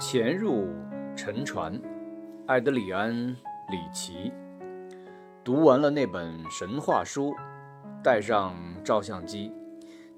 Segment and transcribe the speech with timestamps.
[0.00, 0.68] 潜入
[1.16, 1.76] 沉船，
[2.46, 3.12] 艾德里安·
[3.68, 4.32] 里奇。
[5.42, 7.34] 读完了那本神话书，
[8.00, 8.54] 带上
[8.84, 9.52] 照相机，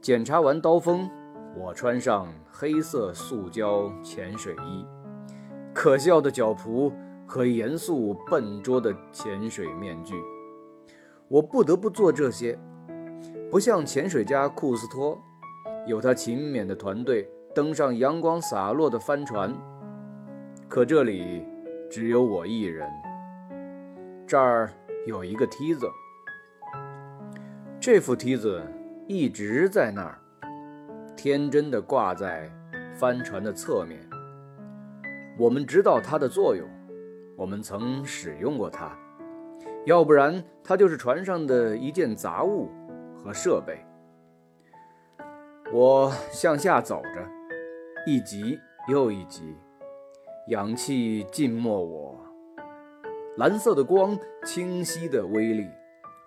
[0.03, 1.09] 检查完刀锋，
[1.57, 4.85] 我穿上黑色塑胶潜水衣，
[5.73, 6.93] 可笑的脚蹼
[7.27, 10.15] 和严肃笨拙的潜水面具。
[11.27, 12.59] 我不得不做这些，
[13.51, 15.19] 不像潜水家库斯托，
[15.87, 19.55] 有他勤勉的团队登上阳光洒落的帆船。
[20.69, 21.45] 可这里
[21.91, 22.89] 只有我一人。
[24.27, 24.71] 这儿
[25.07, 25.89] 有一个梯子，
[27.81, 28.63] 这副梯子
[29.09, 30.19] 一直在那儿，
[31.17, 32.49] 天真的挂在
[32.95, 33.99] 帆船的侧面。
[35.37, 36.69] 我们知道它的作用，
[37.37, 38.97] 我们曾使用过它，
[39.87, 42.69] 要不然它就是船上的一件杂物
[43.17, 43.85] 和设备。
[45.73, 47.29] 我向下走着，
[48.07, 49.57] 一级又一级。
[50.49, 52.19] 氧气浸没我，
[53.37, 55.69] 蓝色的光，清晰的威力，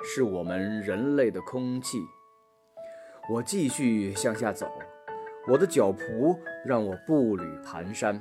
[0.03, 1.97] 是我们人类的空气。
[3.29, 4.71] 我继续向下走，
[5.47, 8.19] 我的脚蹼让我步履蹒跚。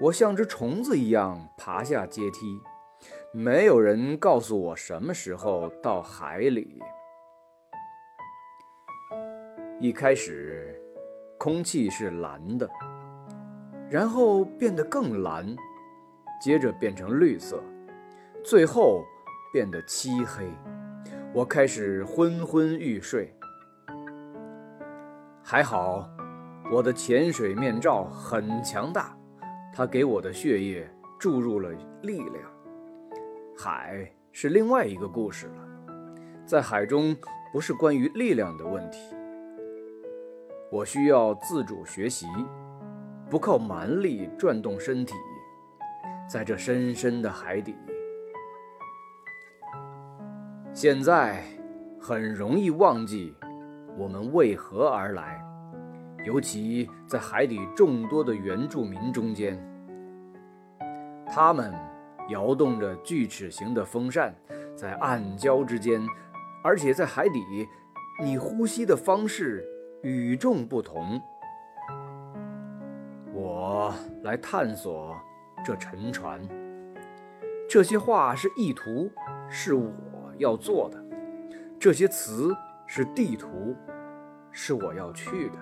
[0.00, 2.58] 我像只虫子一样爬下阶梯，
[3.32, 6.80] 没有人告诉我什么时候到海里。
[9.80, 10.80] 一开始，
[11.38, 12.68] 空气是蓝的。
[13.88, 15.56] 然后变得更蓝，
[16.42, 17.62] 接着变成绿色，
[18.44, 19.02] 最后
[19.50, 20.46] 变得漆黑。
[21.32, 23.34] 我开始昏昏欲睡。
[25.42, 26.06] 还好，
[26.70, 29.16] 我的潜水面罩很强大，
[29.72, 30.86] 它给我的血液
[31.18, 31.70] 注入了
[32.02, 32.44] 力量。
[33.56, 35.68] 海是另外一个故事了，
[36.44, 37.16] 在海中
[37.52, 38.98] 不是关于力量的问题。
[40.70, 42.26] 我需要自主学习。
[43.30, 45.12] 不靠蛮力转动身体，
[46.26, 47.76] 在这深深的海底，
[50.72, 51.44] 现在
[52.00, 53.34] 很容易忘记
[53.98, 55.44] 我们为何而来，
[56.24, 59.62] 尤其在海底众多的原住民中间，
[61.26, 61.70] 他们
[62.30, 64.34] 摇动着锯齿形的风扇，
[64.74, 66.00] 在暗礁之间，
[66.64, 67.68] 而且在海底，
[68.22, 69.62] 你呼吸的方式
[70.02, 71.20] 与众不同。
[73.32, 73.92] 我
[74.22, 75.16] 来探索
[75.64, 76.40] 这沉船。
[77.68, 79.10] 这些话是意图，
[79.48, 79.92] 是我
[80.38, 80.98] 要做的；
[81.78, 82.54] 这些词
[82.86, 83.76] 是地图，
[84.50, 85.56] 是我要去的。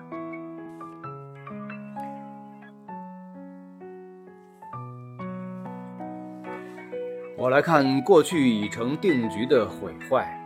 [7.35, 10.39] 我来看过去已成定局的毁坏，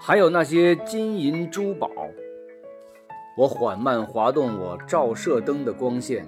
[0.00, 1.90] 还有那些金银珠宝。
[3.36, 6.26] 我缓慢滑动我照射灯的光线。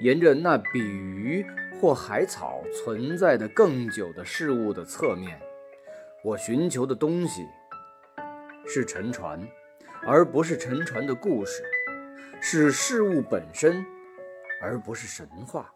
[0.00, 1.44] 沿着那比鱼
[1.80, 5.40] 或海草存在的更久的事物的侧面，
[6.22, 7.44] 我寻求的东西
[8.64, 9.40] 是沉船，
[10.06, 11.64] 而不是沉船的故事；
[12.40, 13.84] 是事物本身，
[14.62, 15.72] 而不是神话。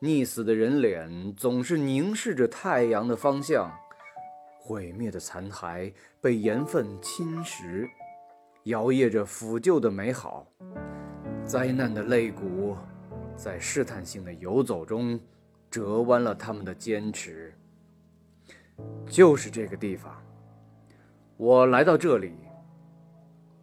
[0.00, 3.70] 溺死的人脸总是凝视着太阳的方向，
[4.58, 7.88] 毁灭的残骸被盐分侵蚀，
[8.64, 10.46] 摇曳着腐旧的美好，
[11.44, 12.76] 灾难的肋骨。
[13.34, 15.18] 在试探性的游走中，
[15.68, 17.52] 折弯了他们的坚持。
[19.06, 20.22] 就是这个地方，
[21.36, 22.34] 我来到这里。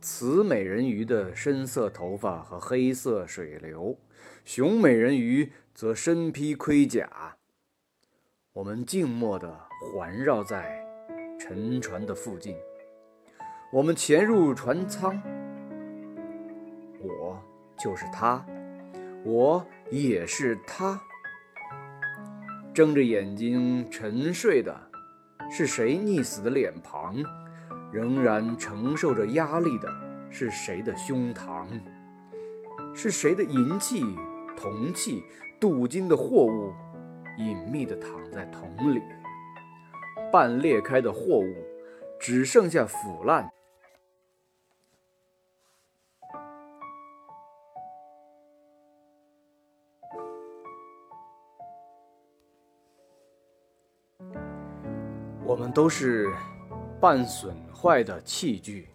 [0.02, 3.98] 雌美人鱼的深色头发和黑色水流，
[4.44, 7.38] 雄美人鱼则身披盔甲。
[8.52, 9.60] 我们静默地
[9.94, 10.84] 环绕在
[11.40, 12.56] 沉船的附近。
[13.72, 15.22] 我们潜入船舱。
[17.02, 17.40] 我
[17.78, 18.44] 就是他。
[19.24, 21.00] 我也是他，
[22.74, 24.76] 睁着眼睛沉睡的，
[25.52, 27.16] 是谁溺死的脸庞？
[27.92, 29.88] 仍然承受着压力的
[30.32, 31.68] 是谁的胸膛？
[32.96, 34.04] 是谁的银器、
[34.58, 35.24] 铜器、
[35.60, 36.74] 镀金的货物，
[37.38, 39.02] 隐秘地躺在桶里？
[40.32, 41.54] 半裂开的货物，
[42.20, 43.48] 只剩下腐烂。
[55.50, 56.32] 我们都是
[57.02, 58.88] 半损坏的器具，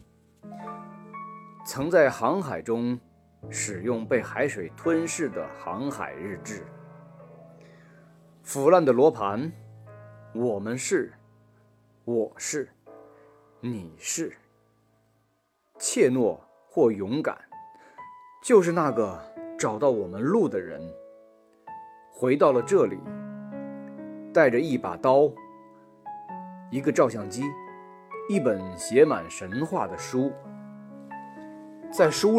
[1.66, 2.96] 曾在航海中
[3.50, 6.64] 使用被海水吞噬的航海日志，
[8.44, 9.50] 腐烂的罗盘。
[10.32, 11.12] 我们是，
[12.04, 12.68] 我是，
[13.58, 14.32] 你是。
[15.80, 16.38] 怯懦
[16.70, 17.36] 或勇敢，
[18.44, 19.20] 就是那个
[19.58, 20.80] 找到我们路的人，
[22.12, 22.96] 回到了这里，
[24.32, 25.28] 带着一把刀、
[26.74, 27.44] 一个照相机、
[28.28, 30.32] 一本写满神话的书，
[31.92, 32.32] 在书。